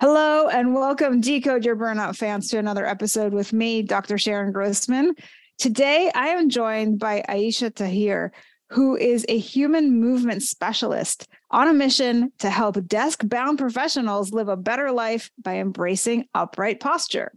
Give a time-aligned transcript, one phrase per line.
[0.00, 4.16] Hello and welcome, Decode Your Burnout fans, to another episode with me, Dr.
[4.16, 5.12] Sharon Grossman.
[5.58, 8.30] Today, I am joined by Aisha Tahir,
[8.70, 14.46] who is a human movement specialist on a mission to help desk bound professionals live
[14.46, 17.32] a better life by embracing upright posture.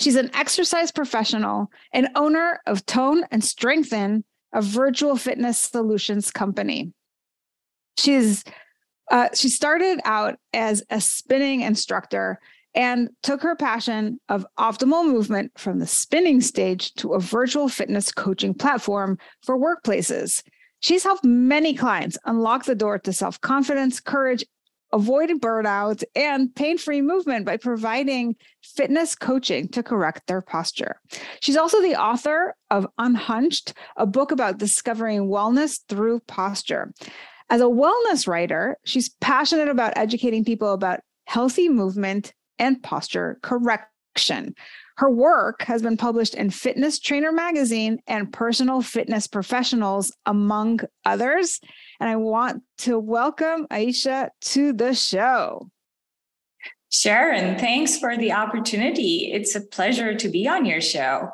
[0.00, 6.94] She's an exercise professional and owner of Tone and Strengthen, a virtual fitness solutions company.
[7.98, 8.42] She's
[9.10, 12.40] uh, she started out as a spinning instructor
[12.74, 18.12] and took her passion of optimal movement from the spinning stage to a virtual fitness
[18.12, 20.42] coaching platform for workplaces.
[20.80, 24.44] She's helped many clients unlock the door to self confidence, courage,
[24.92, 31.00] avoid burnout, and pain free movement by providing fitness coaching to correct their posture.
[31.40, 36.92] She's also the author of Unhunched, a book about discovering wellness through posture.
[37.48, 44.54] As a wellness writer, she's passionate about educating people about healthy movement and posture correction.
[44.96, 51.60] Her work has been published in Fitness Trainer Magazine and Personal Fitness Professionals, among others.
[52.00, 55.68] And I want to welcome Aisha to the show.
[56.90, 59.30] Sharon, thanks for the opportunity.
[59.32, 61.28] It's a pleasure to be on your show.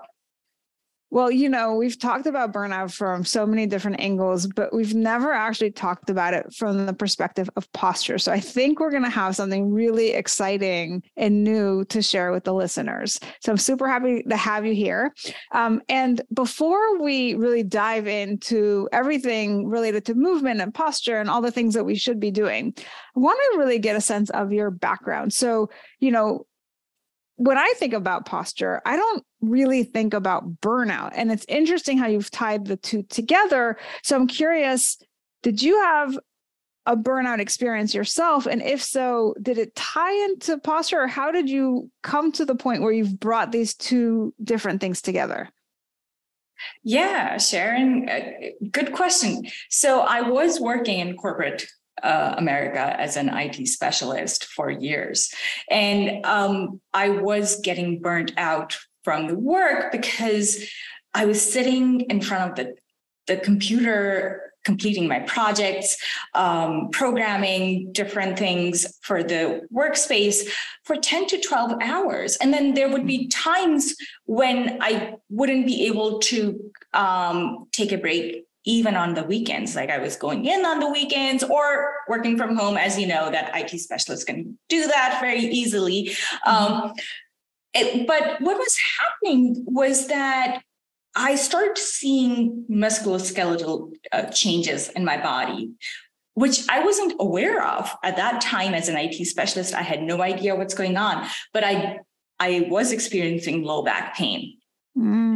[1.12, 5.30] Well, you know, we've talked about burnout from so many different angles, but we've never
[5.30, 8.16] actually talked about it from the perspective of posture.
[8.16, 12.44] So I think we're going to have something really exciting and new to share with
[12.44, 13.20] the listeners.
[13.40, 15.14] So I'm super happy to have you here.
[15.50, 21.42] Um, and before we really dive into everything related to movement and posture and all
[21.42, 22.72] the things that we should be doing,
[23.14, 25.34] I want to really get a sense of your background.
[25.34, 25.68] So,
[26.00, 26.46] you know,
[27.42, 31.10] when I think about posture, I don't really think about burnout.
[31.16, 33.78] And it's interesting how you've tied the two together.
[34.04, 34.96] So I'm curious,
[35.42, 36.16] did you have
[36.86, 38.46] a burnout experience yourself?
[38.46, 42.54] And if so, did it tie into posture or how did you come to the
[42.54, 45.48] point where you've brought these two different things together?
[46.84, 48.20] Yeah, Sharon, uh,
[48.70, 49.46] good question.
[49.68, 51.66] So I was working in corporate
[52.02, 55.32] uh, America as an IT specialist for years.
[55.70, 60.64] And um, I was getting burnt out from the work because
[61.14, 62.74] I was sitting in front of the,
[63.26, 65.96] the computer completing my projects,
[66.34, 70.48] um, programming different things for the workspace
[70.84, 72.36] for 10 to 12 hours.
[72.36, 77.98] And then there would be times when I wouldn't be able to um, take a
[77.98, 79.74] break even on the weekends.
[79.74, 83.30] Like i was going in on the weekends or working from home as you know
[83.30, 86.10] that it specialists can do that very easily.
[86.46, 86.50] Mm-hmm.
[86.50, 86.92] um,
[87.74, 90.62] it, but what was happening was that
[91.14, 95.70] i started seeing musculoskeletal uh, changes in my body
[96.34, 99.74] which i wasn't aware of at that time as an it specialist.
[99.74, 101.98] I had no idea what's going on but i
[102.38, 104.58] i was experiencing low back pain.
[104.96, 105.31] Mm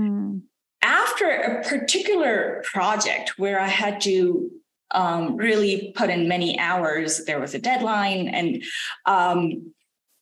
[0.82, 4.50] after a particular project where I had to
[4.92, 8.28] um, really put in many hours, there was a deadline.
[8.28, 8.62] And
[9.04, 9.72] um,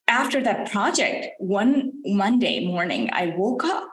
[0.08, 3.88] after that project, one Monday morning, I woke up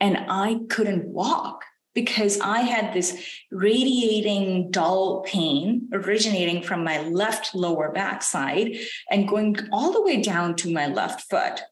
[0.00, 3.16] and I couldn't walk because I had this
[3.50, 8.76] radiating dull pain originating from my left lower backside
[9.10, 11.62] and going all the way down to my left foot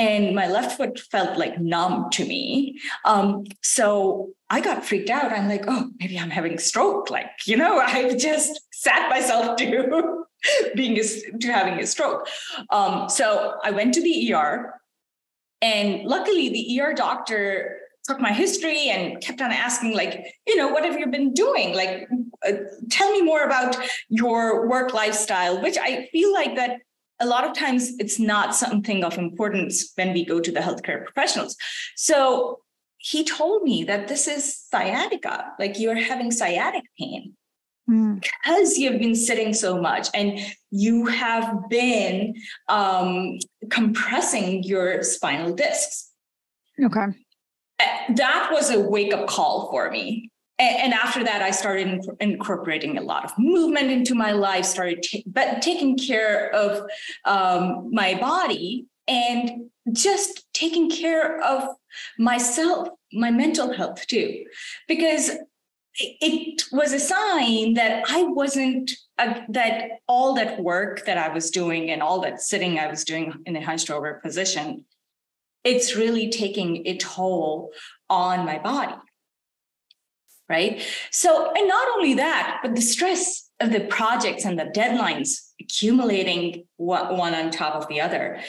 [0.00, 2.80] and my left foot felt like numb to me.
[3.04, 5.30] Um, so I got freaked out.
[5.30, 7.10] I'm like, oh, maybe I'm having a stroke.
[7.10, 10.24] Like, you know, I've just sat myself to
[10.74, 12.26] being a, to having a stroke.
[12.70, 14.80] Um, so I went to the ER,
[15.60, 20.68] and luckily the ER doctor took my history and kept on asking, like, you know,
[20.68, 21.76] what have you been doing?
[21.76, 22.08] Like,
[22.48, 22.52] uh,
[22.90, 23.76] tell me more about
[24.08, 26.78] your work lifestyle, which I feel like that
[27.20, 31.04] a lot of times it's not something of importance when we go to the healthcare
[31.04, 31.56] professionals.
[31.96, 32.60] So
[32.96, 37.34] he told me that this is sciatica, like you're having sciatic pain
[37.88, 38.22] mm.
[38.22, 40.38] because you've been sitting so much and
[40.70, 42.34] you have been
[42.68, 43.38] um,
[43.70, 46.10] compressing your spinal discs.
[46.82, 47.06] Okay.
[48.16, 50.29] That was a wake up call for me
[50.60, 55.24] and, after that i started incorporating a lot of movement into my life started t-
[55.26, 56.86] but taking care of
[57.24, 61.68] um, my body and just taking care of
[62.18, 64.44] myself my mental health too.
[64.86, 65.32] Because
[65.98, 71.50] it was a sign that i wasn't uh, that all that work that i was
[71.50, 74.84] doing and all that sitting i was doing in a hunched over position
[75.64, 77.70] it's really taking a toll
[78.08, 78.94] on my body
[80.50, 80.82] right?
[81.10, 85.30] So, and not only that, but the stress of the projects and the deadlines
[85.60, 88.40] accumulating one on top of the other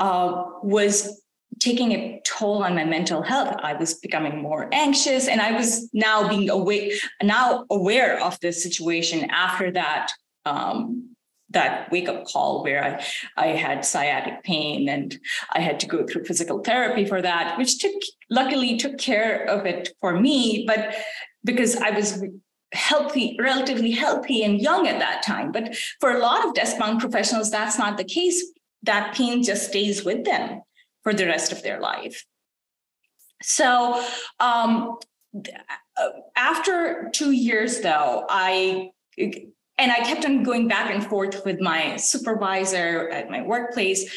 [0.00, 1.22] uh, was
[1.60, 3.54] taking a toll on my mental health.
[3.62, 8.52] I was becoming more anxious, and I was now being awake now aware of the
[8.52, 10.10] situation after that.
[10.44, 11.12] Um,
[11.50, 13.04] that wake up call where I,
[13.36, 15.18] I had sciatic pain and
[15.52, 17.92] I had to go through physical therapy for that, which took
[18.30, 20.64] luckily took care of it for me.
[20.66, 20.94] But
[21.44, 22.22] because I was
[22.72, 25.52] healthy, relatively healthy and young at that time.
[25.52, 28.42] But for a lot of desk bound professionals, that's not the case.
[28.82, 30.62] That pain just stays with them
[31.02, 32.24] for the rest of their life.
[33.42, 34.02] So,
[34.40, 34.98] um,
[36.36, 41.96] after two years, though, I and I kept on going back and forth with my
[41.96, 44.10] supervisor at my workplace.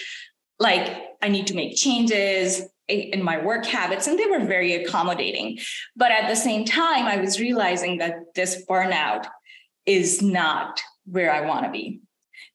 [0.59, 0.91] Like,
[1.21, 5.57] I need to make changes in my work habits and they were very accommodating.
[5.95, 9.25] But at the same time i was realizing that this burnout
[9.85, 12.01] is not where i want to be.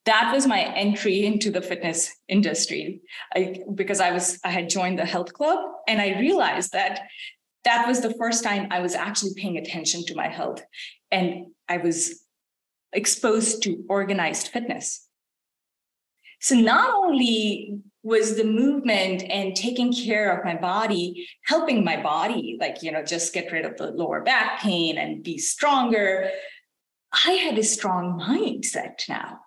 [0.06, 3.00] That was my entry into the fitness industry.
[3.34, 7.00] I, because i was i had joined the health club and i realized that
[7.64, 10.62] that was the first time i was actually paying attention to my health
[11.10, 12.20] and i was
[12.92, 15.06] exposed to organized fitness.
[16.40, 22.56] So not only was the movement and taking care of my body, helping my body,
[22.58, 26.30] like, you know, just get rid of the lower back pain and be stronger.
[27.26, 29.40] I had a strong mindset now.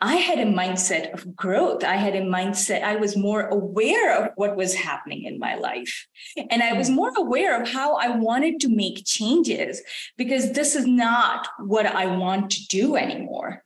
[0.00, 1.84] I had a mindset of growth.
[1.84, 6.06] I had a mindset, I was more aware of what was happening in my life.
[6.50, 6.94] And I was hmm.
[6.94, 9.80] more aware of how I wanted to make changes
[10.16, 13.64] because this is not what I want to do anymore.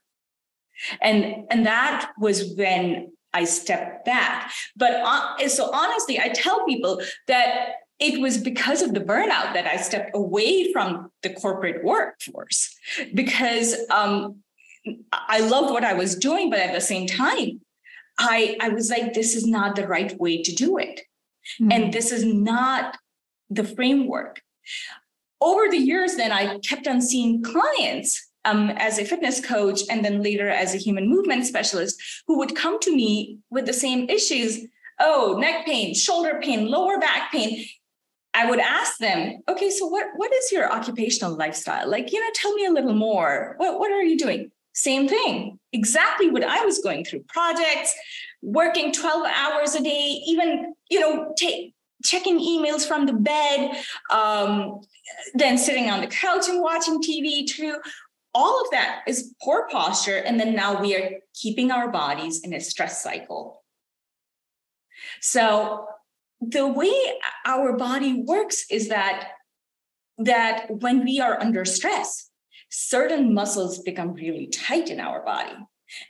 [1.01, 4.51] And, and that was when I stepped back.
[4.77, 9.67] But uh, so honestly, I tell people that it was because of the burnout that
[9.67, 12.75] I stepped away from the corporate workforce
[13.15, 14.37] because um,
[15.13, 17.61] I loved what I was doing, but at the same time,
[18.19, 21.03] I, I was like, this is not the right way to do it.
[21.61, 21.73] Mm-hmm.
[21.73, 22.97] And this is not
[23.51, 24.41] the framework.
[25.43, 30.05] Over the years, then I kept on seeing clients um, as a fitness coach and
[30.05, 34.09] then later as a human movement specialist who would come to me with the same
[34.09, 34.61] issues.
[34.99, 37.67] Oh neck pain shoulder pain lower back pain.
[38.33, 41.89] I would ask them okay so what, what is your occupational lifestyle?
[41.89, 43.55] Like you know tell me a little more.
[43.59, 44.51] What, what are you doing?
[44.73, 45.59] Same thing.
[45.73, 47.25] Exactly what i was going through.
[47.29, 47.95] Projects
[48.43, 53.77] working 12 hours a day even you know take checking emails from the bed
[54.11, 54.81] um,
[55.35, 57.77] then sitting on the couch and watching tv too
[58.37, 60.19] all of that is poor posture.
[60.19, 63.65] And then now we are keeping our bodies in a stress cycle.
[65.23, 65.87] So
[66.41, 66.95] the way
[67.47, 69.31] our body works is that
[70.19, 72.31] that when we are under stress,
[72.71, 75.57] certain muscles become really tight in our body.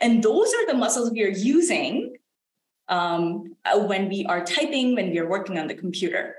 [0.01, 2.17] And those are the muscles we are using
[2.89, 6.37] um, uh, when we are typing, when we are working on the computer,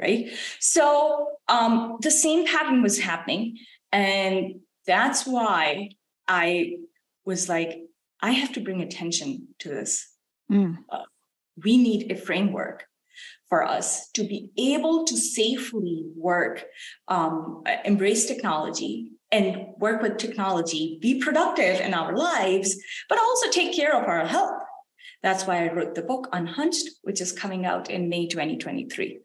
[0.00, 0.30] right?
[0.58, 3.58] So um, the same pattern was happening.
[3.92, 5.90] And that's why
[6.26, 6.78] I
[7.24, 7.78] was like,
[8.20, 10.12] I have to bring attention to this.
[10.50, 10.78] Mm.
[10.90, 11.02] Uh,
[11.62, 12.86] we need a framework
[13.48, 16.64] for us to be able to safely work,
[17.06, 22.76] um, embrace technology, and work with technology, be productive in our lives,
[23.08, 24.60] but also take care of our health.
[25.22, 29.20] That's why I wrote the book Unhunched, which is coming out in May 2023.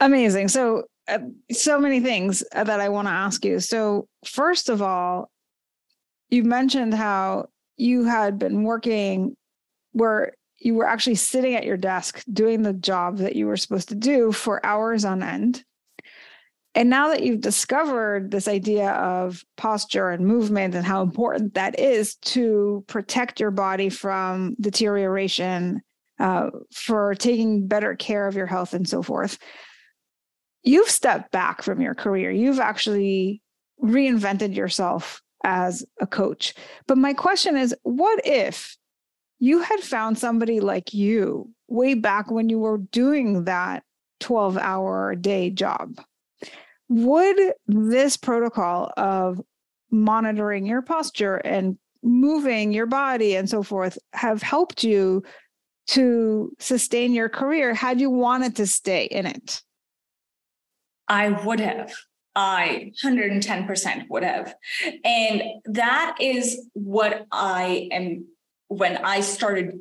[0.00, 0.48] Amazing.
[0.48, 1.18] So uh,
[1.52, 3.60] so many things uh, that I want to ask you.
[3.60, 5.30] So, first of all,
[6.30, 9.36] you mentioned how you had been working
[9.92, 13.88] where you were actually sitting at your desk doing the job that you were supposed
[13.90, 15.64] to do for hours on end.
[16.74, 21.78] And now that you've discovered this idea of posture and movement and how important that
[21.78, 25.80] is to protect your body from deterioration,
[26.18, 29.38] uh, for taking better care of your health and so forth,
[30.66, 32.30] you've stepped back from your career.
[32.30, 33.40] You've actually
[33.82, 36.52] reinvented yourself as a coach.
[36.86, 38.76] But my question is what if
[39.38, 43.84] you had found somebody like you way back when you were doing that
[44.20, 46.00] 12 hour day job?
[46.88, 49.40] Would this protocol of
[49.90, 55.22] monitoring your posture and moving your body and so forth have helped you
[55.88, 59.62] to sustain your career had you wanted to stay in it?
[61.08, 61.92] I would have.
[62.34, 64.54] I 110% would have.
[65.04, 68.26] And that is what I am
[68.68, 69.78] when I started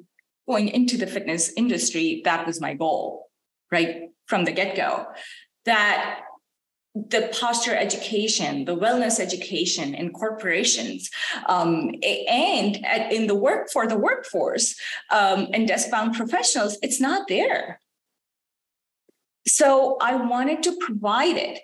[0.48, 3.28] going into the fitness industry, that was my goal,
[3.72, 4.10] right?
[4.28, 5.08] From the get go,
[5.66, 6.22] that
[6.94, 11.10] the posture education, the wellness education in corporations,
[11.48, 11.92] um,
[12.30, 12.78] and
[13.12, 14.80] in the work for the workforce
[15.12, 17.82] um, and desk bound professionals, it's not there.
[19.48, 21.60] So I wanted to provide it.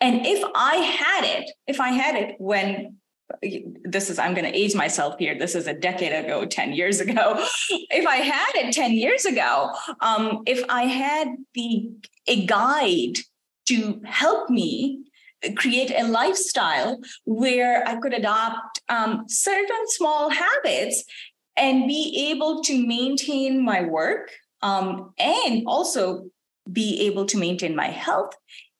[0.00, 2.96] And if I had it, if I had it when
[3.84, 7.00] this is i'm going to age myself here this is a decade ago 10 years
[7.00, 7.34] ago
[7.70, 11.90] if i had it 10 years ago um, if i had the
[12.26, 13.18] a guide
[13.66, 15.00] to help me
[15.56, 21.04] create a lifestyle where i could adopt um, certain small habits
[21.56, 24.30] and be able to maintain my work
[24.62, 26.26] um, and also
[26.70, 28.34] be able to maintain my health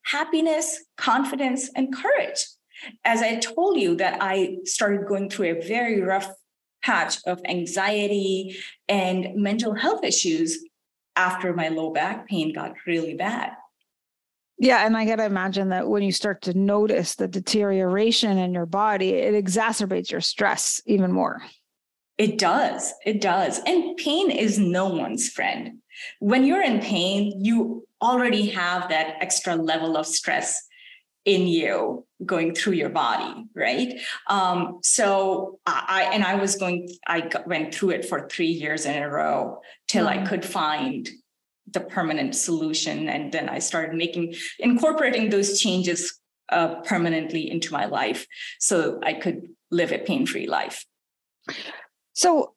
[0.04, 2.44] happiness confidence and courage
[3.04, 6.30] as I told you that I started going through a very rough
[6.82, 8.56] patch of anxiety
[8.88, 10.58] and mental health issues
[11.16, 13.52] after my low back pain got really bad.
[14.58, 18.54] Yeah, and I got to imagine that when you start to notice the deterioration in
[18.54, 21.42] your body, it exacerbates your stress even more.
[22.18, 22.92] It does.
[23.04, 23.60] It does.
[23.66, 25.78] And pain is no one's friend.
[26.20, 30.60] When you're in pain, you already have that extra level of stress
[31.24, 37.28] in you going through your body right um, so i and i was going i
[37.46, 40.22] went through it for three years in a row till mm-hmm.
[40.22, 41.08] i could find
[41.70, 47.86] the permanent solution and then i started making incorporating those changes uh, permanently into my
[47.86, 48.26] life
[48.60, 50.84] so i could live a pain-free life
[52.14, 52.54] so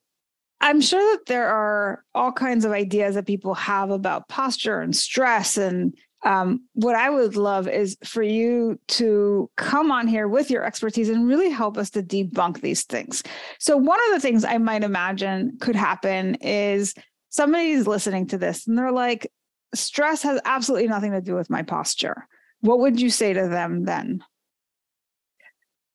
[0.60, 4.96] I'm sure that there are all kinds of ideas that people have about posture and
[4.96, 10.50] stress and um, what I would love is for you to come on here with
[10.50, 13.22] your expertise and really help us to debunk these things.
[13.60, 16.96] So, one of the things I might imagine could happen is
[17.30, 19.32] somebody's listening to this and they're like,
[19.76, 22.28] stress has absolutely nothing to do with my posture.
[22.62, 24.24] What would you say to them then?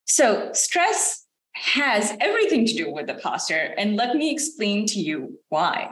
[0.05, 1.22] So, stress
[1.55, 3.75] has everything to do with the posture.
[3.77, 5.91] And let me explain to you why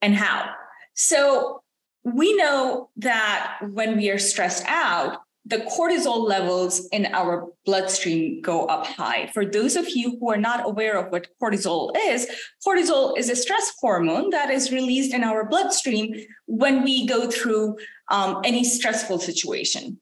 [0.00, 0.50] and how.
[0.94, 1.62] So,
[2.04, 8.66] we know that when we are stressed out, the cortisol levels in our bloodstream go
[8.66, 9.26] up high.
[9.34, 12.28] For those of you who are not aware of what cortisol is,
[12.66, 16.14] cortisol is a stress hormone that is released in our bloodstream
[16.46, 17.76] when we go through
[18.10, 20.00] um, any stressful situation.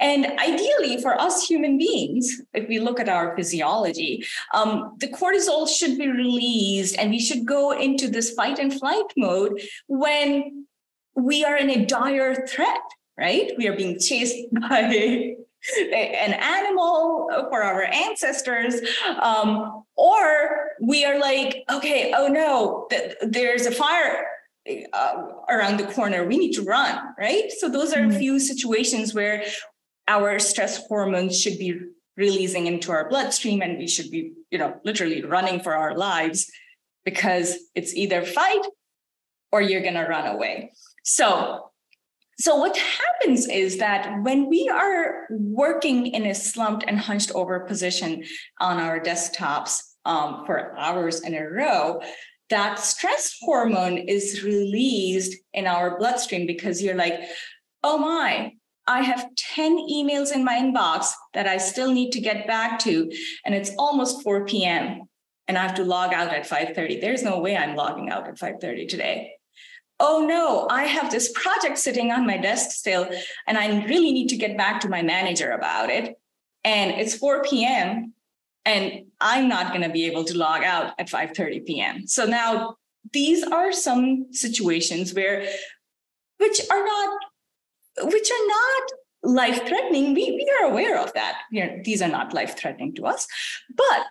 [0.00, 5.68] And ideally, for us human beings, if we look at our physiology, um, the cortisol
[5.68, 10.66] should be released and we should go into this fight and flight mode when
[11.14, 12.80] we are in a dire threat,
[13.18, 13.52] right?
[13.56, 14.36] We are being chased
[14.68, 15.36] by
[15.78, 18.80] an animal for our ancestors,
[19.20, 24.26] um, or we are like, okay, oh no, th- there's a fire
[24.92, 26.26] uh, around the corner.
[26.26, 27.50] We need to run, right?
[27.58, 28.16] So those are mm-hmm.
[28.16, 29.44] a few situations where
[30.08, 31.80] our stress hormones should be
[32.16, 36.50] releasing into our bloodstream, and we should be, you know, literally running for our lives
[37.04, 38.64] because it's either fight
[39.52, 40.72] or you're going to run away.
[41.04, 41.70] So,
[42.38, 47.60] so what happens is that when we are working in a slumped and hunched over
[47.60, 48.24] position
[48.60, 52.00] on our desktops um, for hours in a row,
[52.50, 57.20] that stress hormone is released in our bloodstream because you're like,
[57.82, 58.52] oh my,
[58.86, 63.10] I have 10 emails in my inbox that I still need to get back to,
[63.44, 65.02] and it's almost 4 p.m.
[65.48, 67.00] and I have to log out at 5:30.
[67.00, 69.32] There's no way I'm logging out at 5:30 today
[70.00, 73.08] oh no, I have this project sitting on my desk still,
[73.46, 76.16] and I really need to get back to my manager about it.
[76.64, 78.12] And it's 4 p.m.
[78.64, 82.06] and I'm not going to be able to log out at 5:30 p.m.
[82.06, 82.76] So now
[83.12, 85.46] these are some situations where
[86.38, 87.18] which are not
[88.02, 88.82] which are not
[89.22, 91.42] life threatening, we, we are aware of that.
[91.50, 93.26] Know, these are not life threatening to us.
[93.74, 94.06] But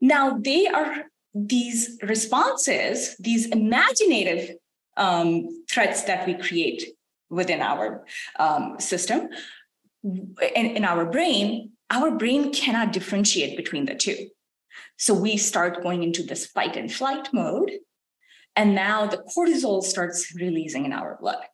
[0.00, 4.56] now they are these responses, these imaginative
[4.96, 6.84] um, threats that we create
[7.30, 8.04] within our
[8.38, 9.28] um, system,
[10.02, 10.36] in,
[10.76, 14.28] in our brain, our brain cannot differentiate between the two.
[14.96, 17.72] So we start going into this fight and flight mode.
[18.56, 21.44] And now the cortisol starts releasing in our blood.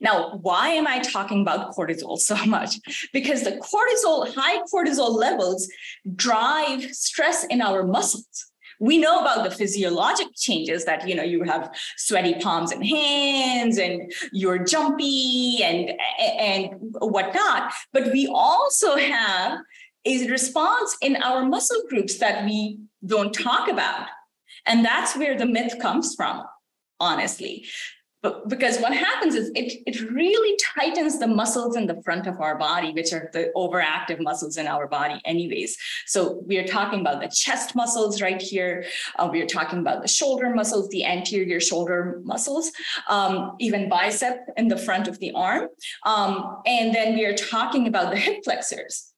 [0.00, 2.76] Now, why am I talking about cortisol so much?
[3.12, 5.68] Because the cortisol, high cortisol levels
[6.14, 8.46] drive stress in our muscles.
[8.80, 13.76] We know about the physiologic changes that, you know, you have sweaty palms and hands
[13.76, 17.72] and you're jumpy and, and whatnot.
[17.92, 19.58] But we also have
[20.04, 24.06] a response in our muscle groups that we don't talk about.
[24.66, 26.44] And that's where the myth comes from,
[27.00, 27.66] honestly.
[28.20, 32.40] But because what happens is it, it really tightens the muscles in the front of
[32.40, 35.76] our body, which are the overactive muscles in our body, anyways.
[36.06, 38.86] So we are talking about the chest muscles right here.
[39.16, 42.72] Uh, we are talking about the shoulder muscles, the anterior shoulder muscles,
[43.08, 45.68] um, even bicep in the front of the arm.
[46.04, 49.12] Um, and then we are talking about the hip flexors.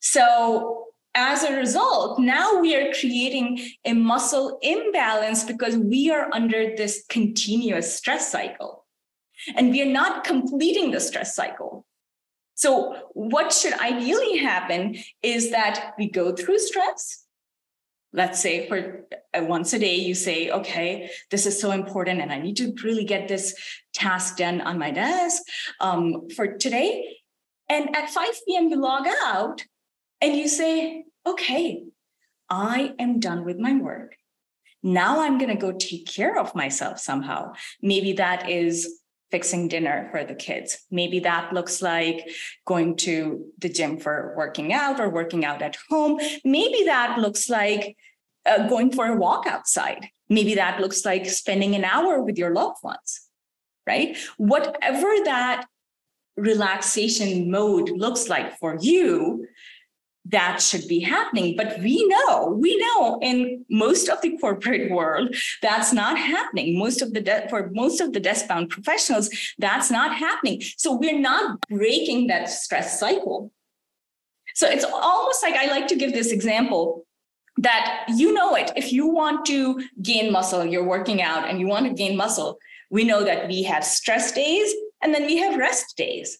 [0.00, 6.76] So as a result, now we are creating a muscle imbalance because we are under
[6.76, 8.86] this continuous stress cycle
[9.56, 11.84] and we are not completing the stress cycle.
[12.54, 17.24] So, what should ideally happen is that we go through stress.
[18.12, 22.32] Let's say for uh, once a day, you say, okay, this is so important, and
[22.32, 23.54] I need to really get this
[23.94, 25.42] task done on my desk
[25.80, 27.18] um, for today.
[27.68, 29.62] And at 5 p.m., you log out
[30.20, 31.84] and you say, okay,
[32.48, 34.16] I am done with my work.
[34.82, 37.52] Now I'm going to go take care of myself somehow.
[37.82, 40.78] Maybe that is fixing dinner for the kids.
[40.90, 42.28] Maybe that looks like
[42.64, 46.18] going to the gym for working out or working out at home.
[46.44, 47.96] Maybe that looks like
[48.46, 50.08] uh, going for a walk outside.
[50.30, 53.28] Maybe that looks like spending an hour with your loved ones,
[53.86, 54.16] right?
[54.36, 55.66] Whatever that
[56.36, 59.46] relaxation mode looks like for you,
[60.28, 61.56] that should be happening.
[61.56, 66.78] But we know, we know in most of the corporate world, that's not happening.
[66.78, 70.62] Most of the, de- for most of the desk-bound professionals, that's not happening.
[70.76, 73.52] So we're not breaking that stress cycle.
[74.54, 77.06] So it's almost like I like to give this example
[77.58, 78.70] that you know it.
[78.76, 82.58] If you want to gain muscle, you're working out and you want to gain muscle,
[82.90, 86.38] we know that we have stress days and then we have rest days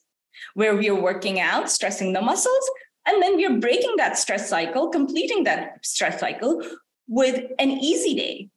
[0.55, 2.71] where we are working out, stressing the muscles,
[3.09, 6.63] and then we're breaking that stress cycle, completing that stress cycle
[7.09, 8.49] with an easy day.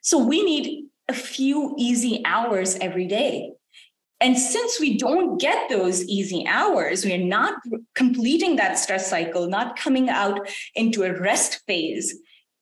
[0.00, 3.52] So we need a few easy hours every day.
[4.20, 7.54] And since we don't get those easy hours, we're not
[7.94, 12.16] completing that stress cycle, not coming out into a rest phase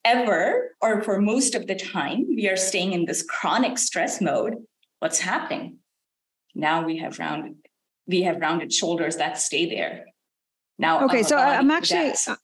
[0.04, 4.54] ever, or for most of the time, we are staying in this chronic stress mode.
[5.00, 5.78] What's happening?
[6.54, 7.56] Now we have rounded,
[8.06, 10.06] we have rounded shoulders that stay there.
[10.78, 12.36] Now, okay, so I'm actually, uh,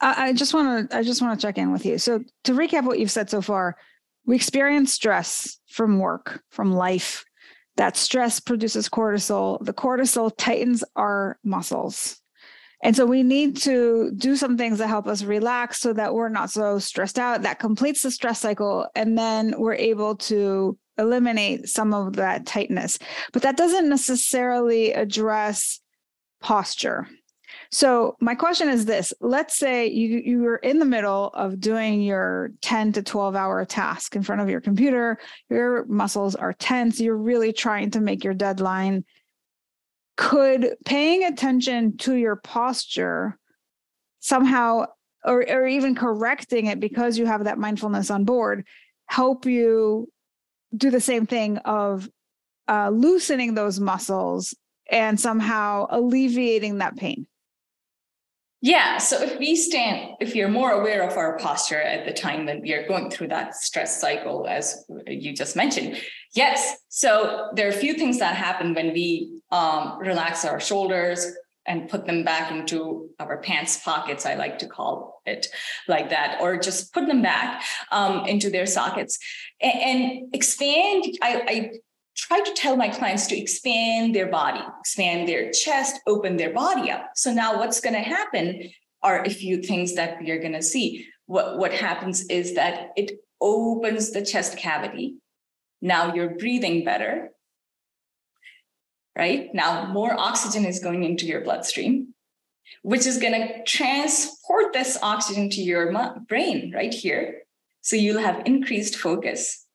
[0.00, 1.98] I, just want to, I just want to check in with you.
[1.98, 3.76] So to recap what you've said so far,
[4.24, 7.24] we experience stress from work, from life.
[7.76, 9.64] That stress produces cortisol.
[9.64, 12.20] The cortisol tightens our muscles.
[12.82, 16.30] And so we need to do some things that help us relax so that we're
[16.30, 17.42] not so stressed out.
[17.42, 18.86] That completes the stress cycle.
[18.94, 22.98] And then we're able to eliminate some of that tightness.
[23.32, 25.80] But that doesn't necessarily address
[26.40, 27.06] posture.
[27.72, 32.02] So my question is this: Let's say you you were in the middle of doing
[32.02, 35.18] your 10 to 12 hour task in front of your computer.
[35.48, 37.00] Your muscles are tense.
[37.00, 39.04] You're really trying to make your deadline.
[40.16, 43.38] Could paying attention to your posture
[44.18, 44.86] somehow,
[45.24, 48.66] or or even correcting it because you have that mindfulness on board,
[49.06, 50.10] help you
[50.76, 52.08] do the same thing of
[52.66, 54.56] uh, loosening those muscles
[54.90, 57.28] and somehow alleviating that pain?
[58.62, 58.98] Yeah.
[58.98, 62.60] So if we stand, if you're more aware of our posture at the time when
[62.60, 65.96] we are going through that stress cycle, as you just mentioned,
[66.34, 66.76] yes.
[66.88, 71.26] So there are a few things that happen when we um, relax our shoulders
[71.66, 74.26] and put them back into our pants pockets.
[74.26, 75.46] I like to call it
[75.88, 79.18] like that, or just put them back um, into their sockets
[79.60, 81.04] and, and expand.
[81.22, 81.70] I, I
[82.20, 86.90] try to tell my clients to expand their body, expand their chest, open their body
[86.90, 87.10] up.
[87.14, 88.70] So now what's going to happen
[89.02, 91.06] are a few things that we are going to see.
[91.26, 95.16] What, what happens is that it opens the chest cavity.
[95.80, 97.30] Now you're breathing better,
[99.16, 99.48] right?
[99.54, 102.14] Now, more oxygen is going into your bloodstream,
[102.82, 105.90] which is going to transport this oxygen to your
[106.28, 107.42] brain right here.
[107.80, 109.66] So you'll have increased focus.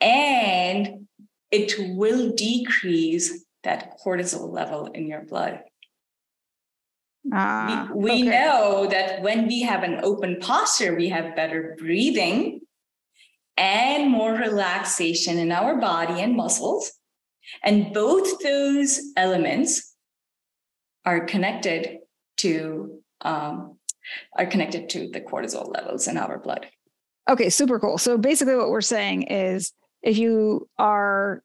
[0.00, 1.06] And
[1.50, 5.60] it will decrease that cortisol level in your blood.
[7.32, 8.30] Ah, we, we okay.
[8.30, 12.60] know that when we have an open posture, we have better breathing
[13.58, 16.92] and more relaxation in our body and muscles.
[17.62, 19.94] And both those elements
[21.04, 21.98] are connected
[22.38, 23.76] to um,
[24.36, 26.66] are connected to the cortisol levels in our blood.
[27.28, 27.98] Okay, super cool.
[27.98, 31.42] So basically, what we're saying is, if you are,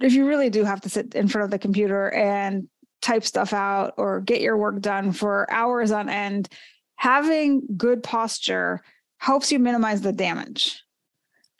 [0.00, 2.68] if you really do have to sit in front of the computer and
[3.02, 6.48] type stuff out or get your work done for hours on end,
[6.96, 8.82] having good posture
[9.18, 10.82] helps you minimize the damage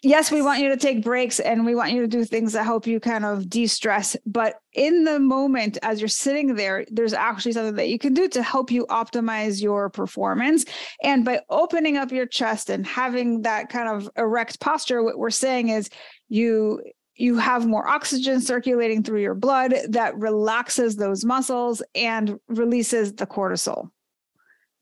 [0.03, 2.65] yes, we want you to take breaks and we want you to do things that
[2.65, 4.17] help you kind of de stress.
[4.25, 8.29] But in the moment, as you're sitting there, there's actually something that you can do
[8.29, 10.65] to help you optimize your performance.
[11.03, 15.31] And by opening up your chest and having that kind of erect posture, what we're
[15.31, 15.91] saying is
[16.29, 16.83] you
[17.17, 23.27] you have more oxygen circulating through your blood that relaxes those muscles and releases the
[23.27, 23.91] cortisol.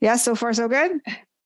[0.01, 0.93] Yeah, so far so good.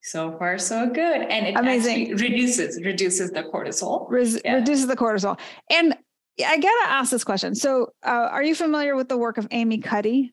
[0.03, 1.23] So far, so good.
[1.23, 2.17] And it Amazing.
[2.17, 4.07] reduces reduces the cortisol.
[4.11, 4.55] Re- yeah.
[4.57, 5.39] Reduces the cortisol.
[5.71, 5.97] And
[6.45, 7.55] I gotta ask this question.
[7.55, 10.33] So, uh, are you familiar with the work of Amy Cuddy?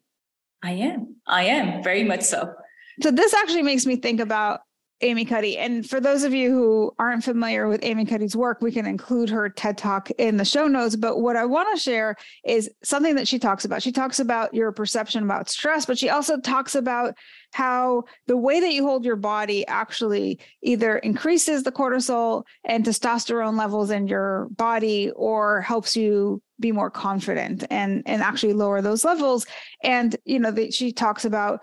[0.64, 1.16] I am.
[1.28, 2.54] I am very much so.
[3.02, 4.62] So this actually makes me think about
[5.02, 5.58] Amy Cuddy.
[5.58, 9.30] And for those of you who aren't familiar with Amy Cuddy's work, we can include
[9.30, 10.96] her TED Talk in the show notes.
[10.96, 13.82] But what I want to share is something that she talks about.
[13.82, 17.16] She talks about your perception about stress, but she also talks about
[17.52, 23.58] how the way that you hold your body actually either increases the cortisol and testosterone
[23.58, 29.04] levels in your body or helps you be more confident and and actually lower those
[29.04, 29.46] levels.
[29.84, 31.62] And you know that she talks about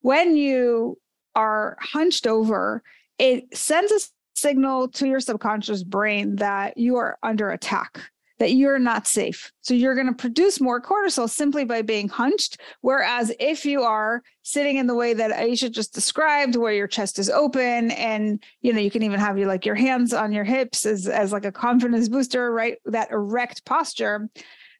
[0.00, 0.98] when you
[1.34, 2.82] are hunched over,
[3.18, 4.00] it sends a
[4.34, 9.52] signal to your subconscious brain that you are under attack, that you're not safe.
[9.60, 12.58] So you're going to produce more cortisol simply by being hunched.
[12.80, 17.18] Whereas if you are sitting in the way that Aisha just described, where your chest
[17.18, 20.44] is open and you know you can even have you like your hands on your
[20.44, 22.78] hips as, as like a confidence booster, right?
[22.86, 24.28] That erect posture.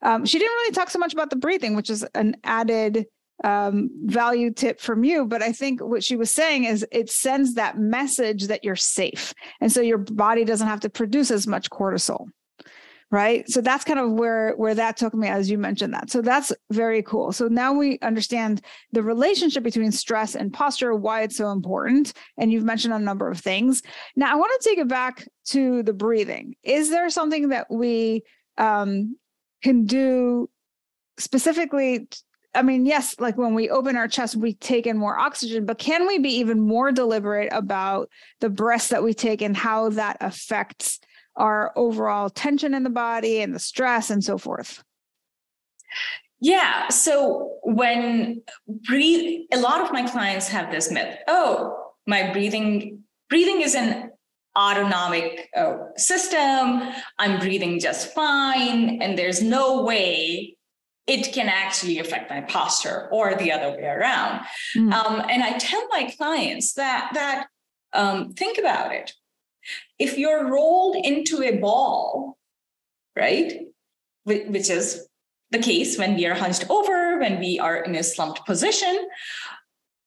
[0.03, 3.07] Um, she didn't really talk so much about the breathing, which is an added
[3.45, 5.27] um, value tip from you.
[5.27, 9.35] But I think what she was saying is it sends that message that you're safe.
[9.61, 12.29] And so your body doesn't have to produce as much cortisol.
[13.13, 13.49] Right.
[13.51, 16.11] So that's kind of where where that took me as you mentioned that.
[16.11, 17.33] So that's very cool.
[17.33, 22.13] So now we understand the relationship between stress and posture, why it's so important.
[22.39, 23.83] And you've mentioned a number of things.
[24.15, 26.55] Now I want to take it back to the breathing.
[26.63, 28.23] Is there something that we
[28.59, 29.17] um,
[29.61, 30.49] can do
[31.19, 32.07] specifically
[32.53, 35.79] I mean, yes, like when we open our chest, we take in more oxygen, but
[35.79, 40.17] can we be even more deliberate about the breaths that we take and how that
[40.21, 40.99] affects
[41.41, 44.85] our overall tension in the body and the stress and so forth?
[46.41, 46.89] Yeah.
[46.89, 48.43] So when
[48.87, 51.77] breathe, a lot of my clients have this myth oh,
[52.07, 54.11] my breathing, breathing is an
[54.59, 56.83] autonomic uh, system.
[57.19, 59.01] I'm breathing just fine.
[59.03, 60.57] And there's no way
[61.07, 64.45] it can actually affect my posture or the other way around.
[64.77, 64.93] Mm.
[64.93, 67.47] Um, and I tell my clients that that
[67.93, 69.13] um, think about it.
[69.99, 72.39] If you're rolled into a ball,
[73.17, 73.67] right,
[74.25, 75.07] which is
[75.51, 79.09] the case when we are hunched over, when we are in a slumped position,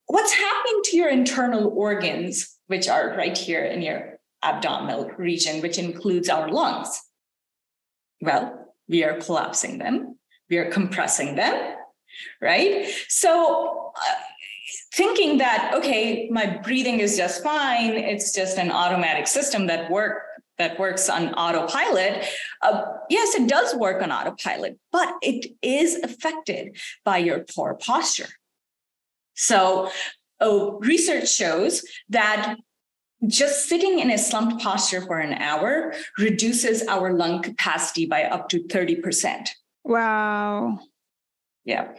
[0.07, 5.77] what's happening to your internal organs, which are right here in your abdominal region, which
[5.77, 6.99] includes our lungs?
[8.21, 10.17] Well, we are collapsing them
[10.53, 11.75] we are compressing them,
[12.41, 12.87] right?
[13.07, 14.13] So, uh,
[14.93, 20.23] thinking that okay, my breathing is just fine, it's just an automatic system that work
[20.57, 22.25] that works on autopilot.
[22.61, 28.29] Uh, yes, it does work on autopilot, but it is affected by your poor posture.
[29.33, 29.89] So,
[30.39, 32.55] oh, research shows that
[33.25, 38.49] just sitting in a slumped posture for an hour reduces our lung capacity by up
[38.49, 39.49] to 30%.
[39.83, 40.79] Wow.
[41.65, 41.93] Yeah.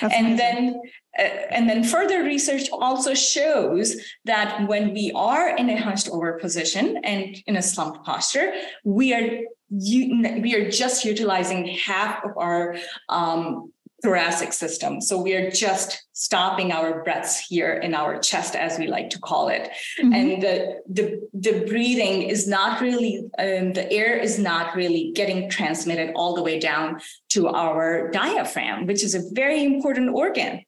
[0.00, 0.36] That's and amazing.
[0.36, 0.80] then
[1.18, 6.38] uh, and then further research also shows that when we are in a hunched over
[6.38, 8.52] position and in a slumped posture
[8.84, 12.76] we are we are just utilizing half of our
[13.08, 13.72] um,
[14.04, 15.00] thoracic system.
[15.00, 19.18] So we are just stopping our breaths here in our chest, as we like to
[19.18, 19.70] call it.
[19.98, 20.12] Mm-hmm.
[20.12, 25.48] And the, the, the breathing is not really, um, the air is not really getting
[25.48, 27.00] transmitted all the way down
[27.30, 30.62] to our diaphragm, which is a very important organ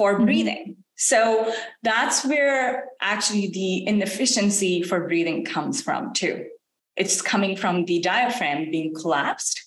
[0.00, 0.24] for mm-hmm.
[0.24, 0.76] breathing.
[0.96, 6.46] So that's where actually the inefficiency for breathing comes from, too.
[6.96, 9.62] It's coming from the diaphragm being collapsed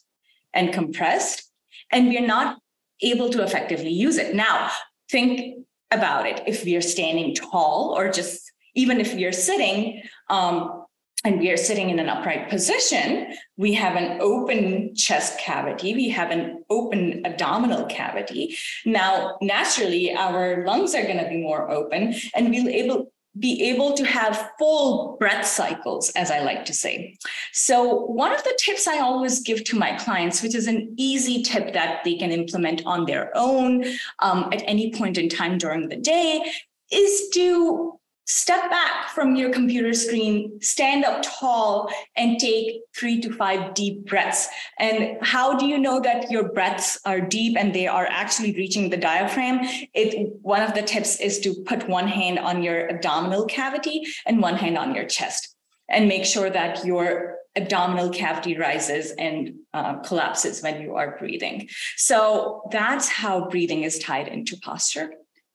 [0.51, 1.43] and compressed,
[1.91, 2.57] and we're not
[3.01, 4.33] able to effectively use it.
[4.33, 4.71] Now,
[5.11, 6.41] think about it.
[6.47, 10.82] If we are standing tall, or just even if we are sitting, um,
[11.23, 16.09] and we are sitting in an upright position, we have an open chest cavity, we
[16.09, 18.57] have an open abdominal cavity.
[18.85, 23.93] Now, naturally, our lungs are going to be more open, and we'll able be able
[23.93, 27.17] to have full breath cycles, as I like to say.
[27.51, 31.41] So, one of the tips I always give to my clients, which is an easy
[31.41, 33.85] tip that they can implement on their own
[34.19, 36.43] um, at any point in time during the day,
[36.91, 43.33] is to step back from your computer screen, stand up tall, and take three to
[43.33, 44.47] five deep breaths.
[44.79, 48.89] And how do you know that your breaths are deep and they are actually reaching
[48.89, 49.59] the diaphragm?
[49.93, 54.41] It one of the tips is to put one hand on your abdominal cavity and
[54.41, 55.55] one hand on your chest,
[55.89, 61.69] and make sure that your abdominal cavity rises and uh, collapses when you are breathing.
[61.97, 65.11] So that's how breathing is tied into posture.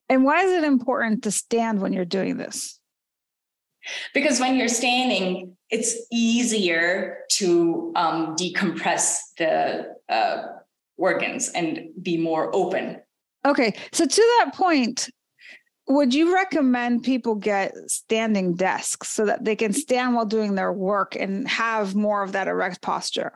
[0.09, 2.79] And why is it important to stand when you're doing this?
[4.15, 10.43] Because when you're standing, it's easier to um, decompress the uh,
[10.97, 13.01] organs and be more open.
[13.47, 13.75] Okay.
[13.93, 15.09] So, to that point,
[15.89, 20.73] would you recommend people get standing desks so that they can stand while doing their
[20.73, 23.33] work and have more of that erect posture?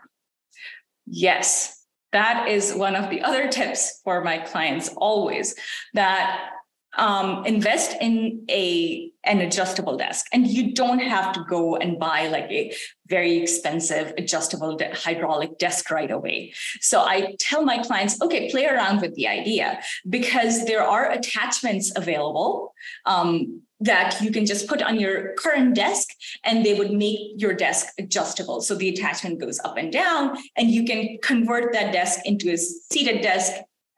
[1.07, 1.79] Yes.
[2.13, 5.55] That is one of the other tips for my clients always
[5.95, 6.51] that
[6.99, 10.27] um, invest in a an adjustable desk.
[10.33, 12.75] And you don't have to go and buy like a
[13.07, 16.53] very expensive adjustable de- hydraulic desk right away.
[16.81, 21.93] So i tell my clients okay play around with the idea because there are attachments
[21.95, 22.75] available
[23.07, 26.09] um, that you can just put on your current desk
[26.45, 28.61] and they would make your desk adjustable.
[28.61, 32.57] So the attachment goes up and down and you can convert that desk into a
[32.57, 33.53] seated desk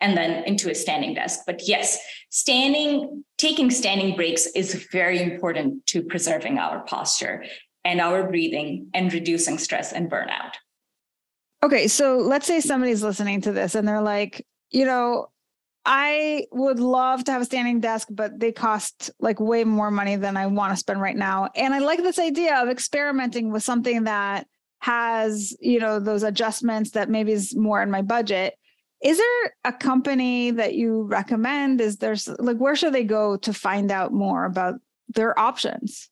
[0.04, 1.40] and then into a standing desk.
[1.46, 7.44] But yes, standing, taking standing breaks is very important to preserving our posture
[7.86, 10.52] and our breathing and reducing stress and burnout.
[11.62, 15.28] Okay, so let's say somebody's listening to this and they're like, you know,
[15.86, 20.16] I would love to have a standing desk, but they cost like way more money
[20.16, 21.48] than I want to spend right now.
[21.54, 24.46] And I like this idea of experimenting with something that
[24.80, 28.54] has, you know, those adjustments that maybe is more in my budget.
[29.02, 31.80] Is there a company that you recommend?
[31.80, 36.08] Is there like where should they go to find out more about their options?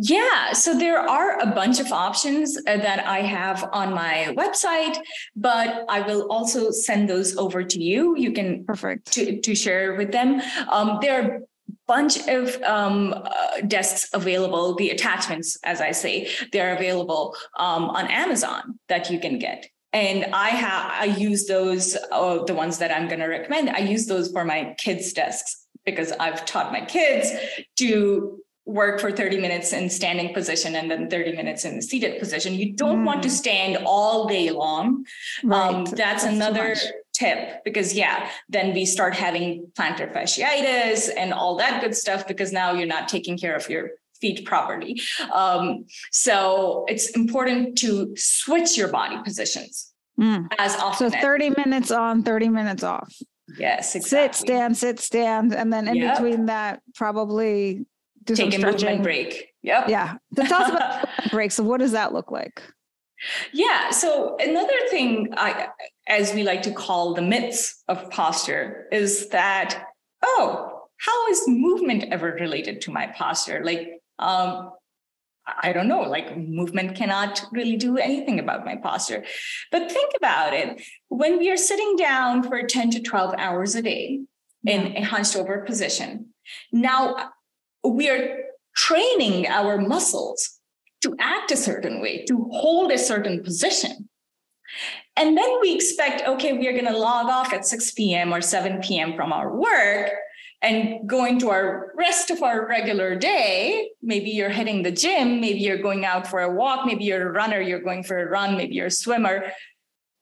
[0.00, 4.96] Yeah, so there are a bunch of options uh, that I have on my website,
[5.34, 8.16] but I will also send those over to you.
[8.16, 10.40] You can perfect to, to share with them.
[10.70, 11.40] Um, there are a
[11.88, 18.06] bunch of um, uh, desks available the attachments as i say they're available um, on
[18.06, 22.90] amazon that you can get and i have i use those uh, the ones that
[22.90, 26.84] i'm going to recommend i use those for my kids desks because i've taught my
[26.84, 27.32] kids
[27.76, 32.18] to work for 30 minutes in standing position and then 30 minutes in the seated
[32.18, 33.06] position you don't mm.
[33.06, 33.32] want to mm.
[33.32, 35.04] stand all day long
[35.42, 35.74] right.
[35.74, 36.76] um, that's, that's another
[37.14, 42.52] tip because yeah then we start having plantar fasciitis and all that good stuff because
[42.52, 45.00] now you're not taking care of your feet properly.
[45.32, 50.46] Um, so it's important to switch your body positions mm.
[50.58, 51.10] as often.
[51.10, 53.14] So 30 minutes on, 30 minutes off.
[53.56, 54.36] Yes, exactly.
[54.36, 55.54] Sit, stand, sit, stand.
[55.54, 56.16] And then in yep.
[56.16, 57.86] between that, probably
[58.24, 59.48] do Take some a movement break.
[59.62, 59.88] Yep.
[59.88, 60.16] Yeah.
[60.36, 61.54] So tell us about breaks.
[61.54, 62.62] So what does that look like?
[63.52, 63.90] Yeah.
[63.90, 65.68] So another thing I,
[66.08, 69.82] as we like to call the myths of posture is that,
[70.22, 73.62] oh, how is movement ever related to my posture?
[73.64, 74.72] Like um,
[75.62, 79.24] I don't know, like movement cannot really do anything about my posture.
[79.72, 83.82] But think about it when we are sitting down for 10 to 12 hours a
[83.82, 84.20] day
[84.66, 86.26] in a hunched over position,
[86.72, 87.30] now
[87.84, 88.38] we are
[88.76, 90.58] training our muscles
[91.02, 94.08] to act a certain way, to hold a certain position.
[95.16, 98.32] And then we expect, okay, we are going to log off at 6 p.m.
[98.34, 99.14] or 7 p.m.
[99.16, 100.10] from our work
[100.60, 105.60] and going to our rest of our regular day maybe you're hitting the gym maybe
[105.60, 108.56] you're going out for a walk maybe you're a runner you're going for a run
[108.56, 109.52] maybe you're a swimmer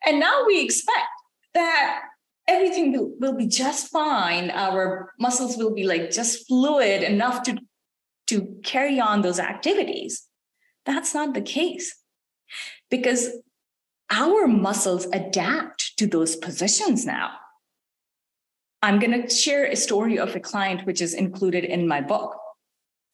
[0.05, 1.09] and now we expect
[1.55, 2.03] that
[2.49, 4.51] everything will, will be just fine.
[4.51, 7.59] Our muscles will be like just fluid enough to,
[8.29, 10.27] to carry on those activities.
[10.85, 11.97] That's not the case
[12.91, 13.31] because
[14.11, 17.33] our muscles adapt to those positions now.
[18.83, 22.37] I'm going to share a story of a client which is included in my book.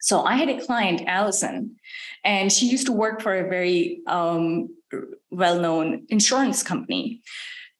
[0.00, 1.76] So I had a client, Allison,
[2.24, 4.68] and she used to work for a very um,
[5.30, 7.22] well known insurance company.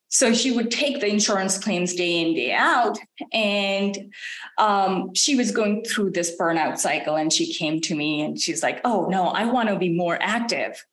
[0.09, 2.99] So she would take the insurance claims day in, day out.
[3.33, 4.13] And
[4.59, 7.17] um, she was going through this burnout cycle.
[7.17, 10.19] And she came to me and she's like, Oh, no, I want to be more
[10.21, 10.85] active.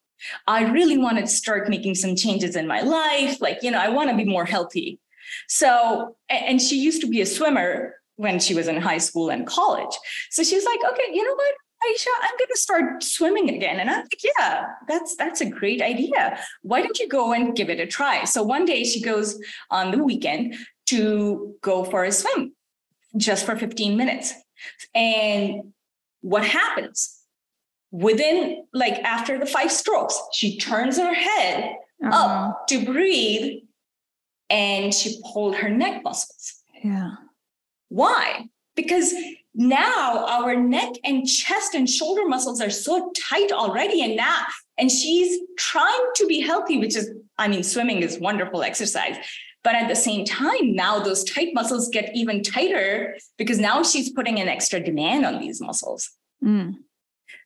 [0.47, 3.41] I really want to start making some changes in my life.
[3.41, 4.99] Like, you know, I want to be more healthy.
[5.47, 9.47] So, and she used to be a swimmer when she was in high school and
[9.47, 9.97] college.
[10.29, 11.53] So she's like, okay, you know what?
[11.83, 13.79] Aisha, I'm going to start swimming again.
[13.79, 16.37] And I'm like, yeah, that's that's a great idea.
[16.61, 18.25] Why don't you go and give it a try?
[18.25, 20.55] So one day she goes on the weekend
[20.87, 22.53] to go for a swim
[23.15, 24.33] just for 15 minutes.
[24.93, 25.73] And
[26.21, 27.15] what happens?
[27.91, 32.49] Within like after the five strokes, she turns her head uh-huh.
[32.49, 33.61] up to breathe
[34.49, 36.55] and she pulled her neck muscles.
[36.83, 37.11] Yeah.
[37.89, 38.45] Why?
[38.75, 39.13] Because
[39.55, 44.45] now our neck and chest and shoulder muscles are so tight already and now
[44.77, 49.17] and she's trying to be healthy which is i mean swimming is wonderful exercise
[49.63, 54.11] but at the same time now those tight muscles get even tighter because now she's
[54.11, 56.11] putting an extra demand on these muscles
[56.43, 56.73] mm.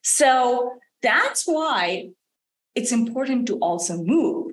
[0.02, 2.08] so that's why
[2.74, 4.43] it's important to also move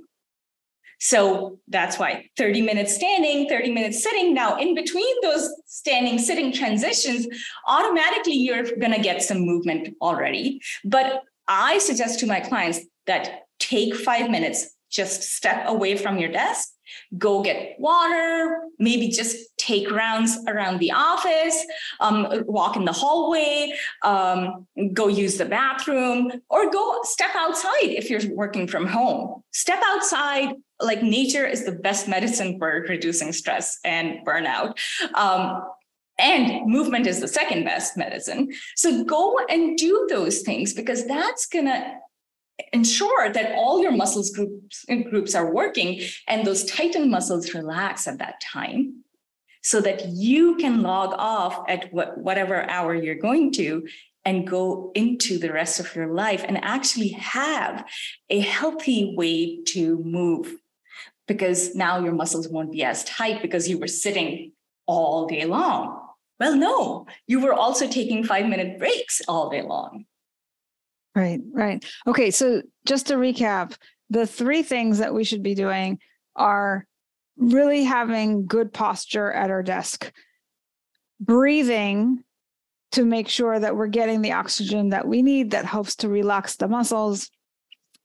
[1.03, 4.35] so that's why 30 minutes standing, 30 minutes sitting.
[4.35, 7.27] Now, in between those standing, sitting transitions,
[7.67, 10.61] automatically you're going to get some movement already.
[10.85, 16.31] But I suggest to my clients that take five minutes, just step away from your
[16.31, 16.69] desk
[17.17, 21.57] go get water, maybe just take rounds around the office,
[21.99, 28.09] um, walk in the hallway, um, go use the bathroom, or go step outside if
[28.09, 29.43] you're working from home.
[29.51, 30.55] Step outside.
[30.79, 34.77] Like nature is the best medicine for reducing stress and burnout.
[35.13, 35.63] Um,
[36.19, 38.51] and movement is the second best medicine.
[38.75, 41.81] So go and do those things because that's going to
[42.73, 48.19] ensure that all your muscles groups groups are working and those tightened muscles relax at
[48.19, 49.03] that time
[49.61, 53.87] so that you can log off at what, whatever hour you're going to
[54.25, 57.85] and go into the rest of your life and actually have
[58.29, 60.55] a healthy way to move
[61.27, 64.51] because now your muscles won't be as tight because you were sitting
[64.85, 65.99] all day long.
[66.39, 70.05] Well, no, you were also taking five minute breaks all day long.
[71.15, 71.85] Right, right.
[72.07, 73.75] Okay, so just to recap,
[74.09, 75.99] the three things that we should be doing
[76.35, 76.85] are
[77.41, 80.11] really having good posture at our desk,
[81.19, 82.23] breathing
[82.91, 86.55] to make sure that we're getting the oxygen that we need that helps to relax
[86.55, 87.29] the muscles,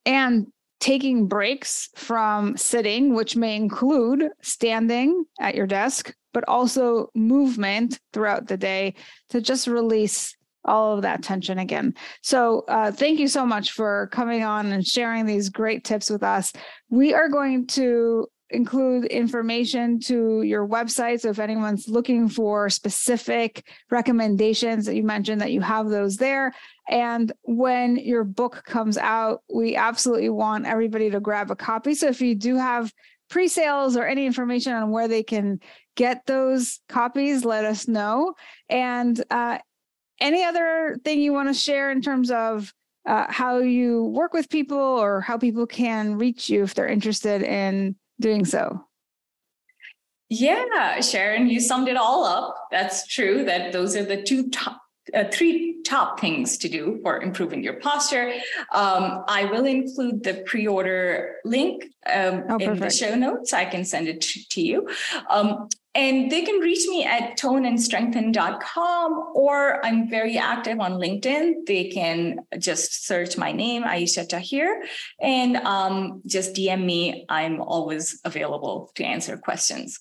[0.05, 0.47] and
[0.81, 8.47] taking breaks from sitting, which may include standing at your desk, but also movement throughout
[8.47, 8.95] the day
[9.31, 11.95] to just release all of that tension again.
[12.23, 16.23] So, uh, thank you so much for coming on and sharing these great tips with
[16.23, 16.53] us.
[16.91, 21.21] We are going to include information to your website.
[21.21, 26.55] So, if anyone's looking for specific recommendations that you mentioned, that you have those there.
[26.89, 31.95] And when your book comes out, we absolutely want everybody to grab a copy.
[31.95, 32.93] So, if you do have
[33.29, 35.61] pre sales or any information on where they can
[35.97, 38.35] get those copies, let us know.
[38.69, 39.59] And uh,
[40.21, 42.73] any other thing you want to share in terms of
[43.07, 47.43] uh, how you work with people or how people can reach you if they're interested
[47.43, 48.85] in doing so?
[50.29, 52.57] Yeah, Sharon, you summed it all up.
[52.71, 53.45] That's true.
[53.45, 54.81] That those are the two top,
[55.15, 58.33] uh, three top things to do for improving your posture.
[58.73, 63.53] Um, I will include the pre-order link um, oh, in the show notes.
[63.53, 64.89] I can send it to, to you.
[65.31, 71.67] Um, and they can reach me at toneandstrengthen.com or I'm very active on LinkedIn.
[71.67, 74.83] They can just search my name, Aisha Tahir,
[75.23, 77.25] and um, just DM me.
[77.31, 79.99] I'm always available to answer questions.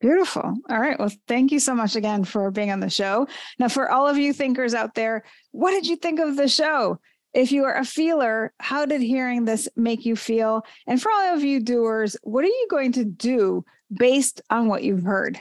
[0.00, 0.54] Beautiful.
[0.70, 0.98] All right.
[0.98, 3.28] Well, thank you so much again for being on the show.
[3.58, 6.98] Now, for all of you thinkers out there, what did you think of the show?
[7.34, 10.64] If you are a feeler, how did hearing this make you feel?
[10.86, 14.82] And for all of you doers, what are you going to do based on what
[14.82, 15.38] you've heard?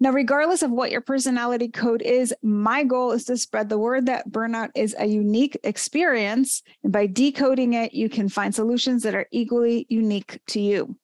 [0.00, 4.06] Now, regardless of what your personality code is, my goal is to spread the word
[4.06, 6.62] that burnout is a unique experience.
[6.84, 10.96] And by decoding it, you can find solutions that are equally unique to you.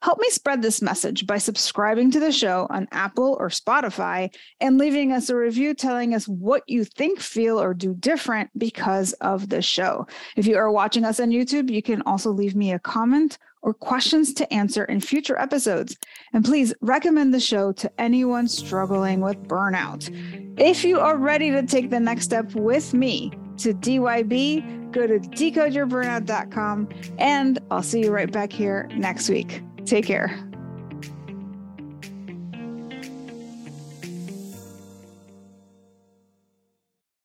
[0.00, 4.78] Help me spread this message by subscribing to the show on Apple or Spotify and
[4.78, 9.48] leaving us a review telling us what you think, feel, or do different because of
[9.48, 10.06] the show.
[10.36, 13.74] If you are watching us on YouTube, you can also leave me a comment or
[13.74, 15.96] questions to answer in future episodes.
[16.32, 20.08] And please recommend the show to anyone struggling with burnout.
[20.60, 25.18] If you are ready to take the next step with me to DYB, go to
[25.18, 26.88] decodeyourburnout.com
[27.18, 29.62] and I'll see you right back here next week.
[29.88, 30.47] Take care.